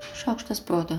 Šaukštas 0.00 0.60
proto. 0.60 0.98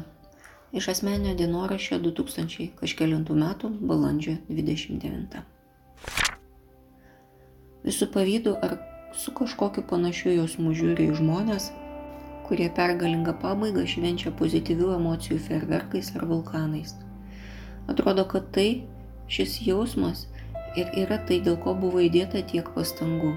Iš 0.75 0.87
asmeninio 0.91 1.31
dienoraščio 1.39 1.97
2000 2.03 2.67
kažkėlintų 2.79 3.35
metų 3.40 3.72
balandžio 3.90 4.35
29. 4.49 5.40
Visų 7.88 8.07
pavydų 8.13 8.54
ar 8.67 8.75
su 9.17 9.33
kažkokiu 9.39 9.85
panašiu 9.89 10.35
jausmu 10.35 10.75
žiūri 10.77 11.09
į 11.09 11.17
žmonės, 11.21 11.71
kurie 12.45 12.70
pergalingą 12.70 13.33
pabaigą 13.41 13.88
švenčia 13.89 14.35
pozityvių 14.41 14.93
emocijų 15.00 15.39
ferverkais 15.47 16.13
ar 16.20 16.27
vulkanais. 16.29 16.95
Atrodo, 17.89 18.27
kad 18.29 18.52
tai, 18.54 18.70
šis 19.31 19.61
jausmas 19.66 20.27
ir 20.77 20.91
yra 21.05 21.18
tai, 21.25 21.39
dėl 21.45 21.57
ko 21.63 21.73
buvo 21.73 22.04
įdėta 22.05 22.45
tiek 22.52 22.70
pastangų 22.75 23.34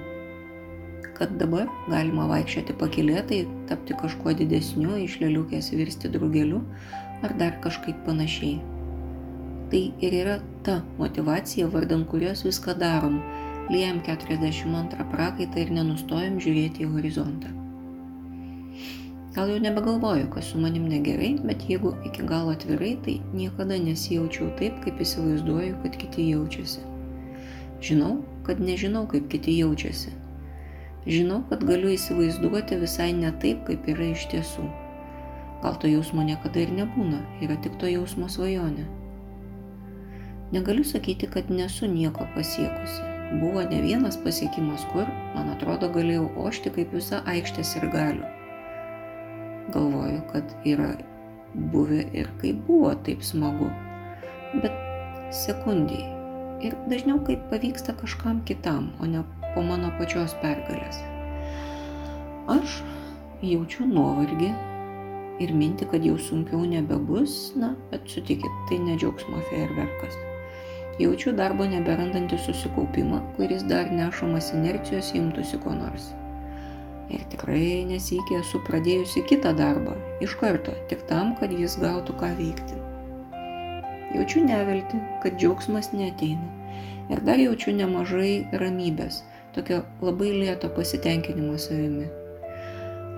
kad 1.16 1.32
dabar 1.38 1.68
galima 1.90 2.26
vaikščioti 2.30 2.74
pakilėtai, 2.80 3.40
tapti 3.70 3.96
kažkuo 3.98 4.34
didesniu, 4.38 4.96
iš 5.04 5.18
lėliukės 5.22 5.70
virsti 5.74 6.10
draugeliu 6.12 6.62
ar 7.22 7.34
dar 7.38 7.58
kažkaip 7.64 8.00
panašiai. 8.06 8.56
Tai 9.72 9.82
ir 10.04 10.16
yra 10.18 10.36
ta 10.66 10.80
motivacija, 10.98 11.68
vardant 11.72 12.08
kurios 12.10 12.42
viską 12.44 12.74
darom, 12.80 13.20
liejam 13.70 14.00
42 14.08 15.06
prakaitą 15.12 15.62
ir 15.62 15.70
nenustojam 15.78 16.40
žiūrėti 16.42 16.84
į 16.84 16.90
horizontą. 16.96 17.52
Gal 19.32 19.48
jau 19.48 19.60
nebegalvoju, 19.64 20.26
kas 20.34 20.50
su 20.52 20.58
manim 20.60 20.90
negerai, 20.90 21.30
bet 21.46 21.62
jeigu 21.70 21.94
iki 22.04 22.26
galo 22.28 22.52
atvirai, 22.52 22.96
tai 23.06 23.14
niekada 23.32 23.78
nesijaučiau 23.80 24.50
taip, 24.58 24.82
kaip 24.84 25.00
įsivaizduoju, 25.00 25.78
kad 25.86 25.96
kiti 26.02 26.26
jaučiasi. 26.34 26.84
Žinau, 27.82 28.18
kad 28.44 28.60
nežinau, 28.60 29.06
kaip 29.08 29.30
kiti 29.32 29.56
jaučiasi 29.62 30.12
Žinau, 31.02 31.40
kad 31.50 31.64
galiu 31.66 31.90
įsivaizduoti 31.90 32.78
visai 32.78 33.10
ne 33.16 33.32
taip, 33.42 33.64
kaip 33.66 33.88
yra 33.90 34.12
iš 34.12 34.28
tiesų. 34.30 34.68
Gal 35.62 35.78
to 35.82 35.90
jausmo 35.90 36.22
niekada 36.26 36.62
ir 36.62 36.70
nebūna, 36.74 37.18
yra 37.42 37.56
tik 37.62 37.74
to 37.82 37.90
jausmo 37.90 38.28
svajonė. 38.30 38.84
Negaliu 40.54 40.84
sakyti, 40.86 41.26
kad 41.26 41.50
nesu 41.50 41.88
nieko 41.90 42.26
pasiekusi. 42.36 43.02
Buvo 43.40 43.62
ne 43.66 43.80
vienas 43.82 44.18
pasiekimas, 44.20 44.84
kur, 44.92 45.08
man 45.34 45.50
atrodo, 45.54 45.88
galėjau 45.90 46.28
ošti 46.44 46.70
kaip 46.74 46.94
visa 46.94 47.22
aikštės 47.34 47.76
ir 47.80 47.88
galiu. 47.94 48.28
Galvoju, 49.74 50.22
kad 50.30 50.54
yra 50.68 50.92
buvę 51.72 52.04
ir 52.12 52.30
kaip 52.42 52.62
buvo 52.68 52.92
taip 53.06 53.24
smagu. 53.26 53.70
Bet 54.54 54.76
sekundijai. 55.34 56.10
Ir 56.62 56.76
dažniau 56.86 57.18
kaip 57.26 57.48
pavyksta 57.50 57.96
kažkam 57.98 58.44
kitam, 58.46 58.92
o 59.00 59.08
ne 59.08 59.24
po 59.54 59.62
mano 59.66 59.92
pačios 59.98 60.34
pergalės. 60.42 61.00
Aš 62.50 62.80
jaučiu 63.42 63.86
nuovargį 63.86 64.50
ir 65.42 65.52
minti, 65.54 65.86
kad 65.90 66.04
jau 66.06 66.18
sunkiau 66.18 66.64
nebebus, 66.68 67.52
na, 67.58 67.72
bet 67.90 68.06
sutikit, 68.10 68.60
tai 68.68 68.78
ne 68.82 68.96
džiaugsmo 68.98 69.42
fejerverkas. 69.50 70.18
Jaučiu 71.00 71.32
darbo 71.36 71.64
neberandantį 71.66 72.38
susikaupimą, 72.44 73.22
kuris 73.36 73.64
dar 73.70 73.88
nešamas 73.90 74.52
inercijos 74.56 75.14
imtųsi 75.16 75.58
ko 75.62 75.72
nors. 75.78 76.10
Ir 77.12 77.24
tikrai 77.32 77.82
nesikė 77.88 78.38
esu 78.40 78.60
pradėjusi 78.66 79.24
kitą 79.28 79.54
darbą, 79.56 79.96
iš 80.24 80.36
karto, 80.40 80.74
tik 80.90 81.02
tam, 81.08 81.34
kad 81.40 81.52
jis 81.52 81.78
gautų 81.80 82.16
ką 82.20 82.30
veikti. 82.38 82.78
Jaučiu 84.12 84.44
nevilti, 84.44 85.00
kad 85.24 85.38
džiaugsmas 85.40 85.90
neteina. 85.96 86.48
Ir 87.12 87.20
dar 87.26 87.40
jaučiu 87.40 87.72
nemažai 87.76 88.44
ramybės, 88.60 89.22
tokio 89.54 89.82
labai 90.00 90.32
lėto 90.32 90.70
pasitenkinimo 90.72 91.56
savimi. 91.60 92.08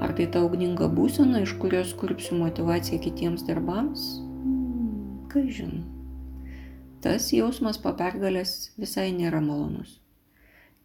Ar 0.03 0.13
tai 0.19 0.27
ta 0.27 0.43
ugninga 0.43 0.89
būsena, 0.91 1.45
iš 1.47 1.55
kurios 1.63 1.95
kurpsiu 1.99 2.39
motivaciją 2.41 3.01
kitiems 3.05 3.47
darbams? 3.47 4.07
Hmm, 4.43 5.29
Ką 5.31 5.45
žinau. 5.59 5.85
Tas 7.05 7.29
jausmas 7.37 7.79
po 7.79 7.93
pergalės 7.95 8.73
visai 8.81 9.11
nėra 9.13 9.43
malonus. 9.45 10.01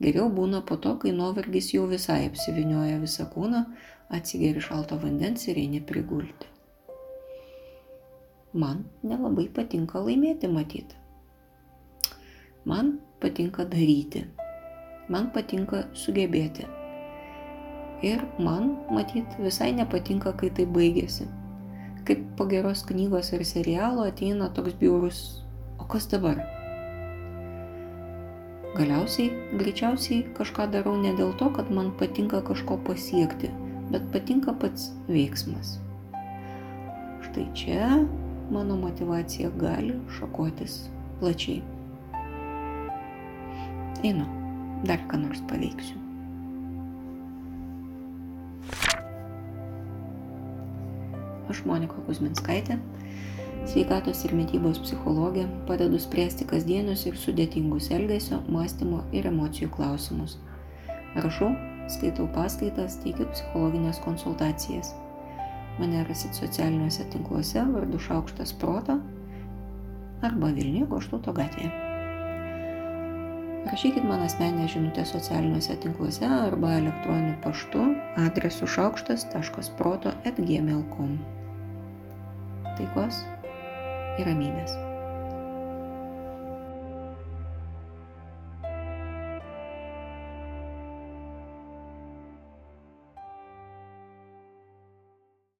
Geriau 0.04 0.30
būna 0.32 0.62
po 0.68 0.78
to, 0.84 0.94
kai 1.02 1.12
nuovargis 1.16 1.74
jau 1.74 1.86
visai 1.88 2.22
apsivinioja 2.28 3.00
visą 3.02 3.26
kūną, 3.34 3.66
atsigeri 4.16 4.62
šalto 4.64 5.00
vandens 5.02 5.48
ir 5.48 5.60
eini 5.60 5.82
prigulti. 5.84 6.48
Man 8.54 8.86
nelabai 9.06 9.48
patinka 9.54 10.02
laimėti 10.04 10.50
matyti. 10.52 10.98
Man 12.66 12.98
patinka 13.22 13.66
daryti 13.66 14.26
man 15.10 15.32
patinka 15.34 15.84
sugebėti. 15.98 16.68
Ir 18.06 18.22
man, 18.40 18.78
matyt, 18.94 19.34
visai 19.44 19.74
nepatinka, 19.76 20.32
kai 20.40 20.52
tai 20.56 20.66
baigėsi. 20.70 21.28
Kaip 22.08 22.22
po 22.38 22.48
geros 22.50 22.86
knygos 22.88 23.34
ar 23.36 23.44
serialo 23.46 24.06
ateina 24.08 24.48
toks 24.56 24.78
biurus, 24.80 25.20
o 25.82 25.88
kas 25.90 26.08
dabar? 26.10 26.40
Galiausiai, 28.78 29.34
greičiausiai 29.60 30.22
kažką 30.38 30.70
darau 30.72 30.96
ne 31.02 31.12
dėl 31.18 31.34
to, 31.42 31.50
kad 31.58 31.74
man 31.74 31.92
patinka 32.00 32.40
kažko 32.46 32.80
pasiekti, 32.88 33.52
bet 33.92 34.08
patinka 34.14 34.56
pats 34.62 34.94
veiksmas. 35.10 35.76
Štai 37.26 37.50
čia 37.58 37.92
mano 38.54 38.80
motivacija 38.80 39.52
gali 39.60 39.98
šakotis 40.16 40.86
plačiai. 41.20 41.64
Einu 44.06 44.39
dar 44.84 45.02
ką 45.10 45.20
nors 45.24 45.42
paveiksiu. 45.50 45.98
Aš 51.50 51.64
Monika 51.66 51.98
Kuzminskaitė, 52.06 52.78
sveikatos 53.70 54.22
ir 54.28 54.36
mytybos 54.38 54.78
psichologė, 54.84 55.48
padedu 55.66 55.98
spręsti 56.02 56.46
kasdienius 56.52 57.08
ir 57.10 57.18
sudėtingus 57.18 57.90
elgesio, 57.96 58.44
mąstymo 58.54 59.02
ir 59.18 59.28
emocijų 59.32 59.72
klausimus. 59.74 60.38
Rašau, 61.18 61.50
skaitau 61.90 62.30
paskaitas, 62.38 63.00
teikiu 63.02 63.26
psichologinės 63.34 64.02
konsultacijas. 64.06 64.94
Mane 65.82 66.06
rasit 66.06 66.38
socialiniuose 66.38 67.10
tinkluose 67.10 67.66
vardu 67.74 68.00
Šaukštas 68.06 68.54
Proto 68.62 69.00
arba 70.22 70.54
Vilniuje 70.54 70.90
Goštuto 70.92 71.34
gatvėje. 71.34 71.89
Rašykit 73.66 74.04
man 74.04 74.22
asmeninę 74.22 74.68
žinutę 74.68 75.06
socialiniuose 75.06 75.76
tinkluose 75.76 76.26
arba 76.26 76.72
elektroniniu 76.80 77.36
paštu 77.44 77.86
adresu 78.18 78.68
šaukštas.proto 78.68 80.14
atgmail.com. 80.26 81.18
Taikos 82.78 83.24
ir 84.20 84.32
ramybės. 84.32 84.89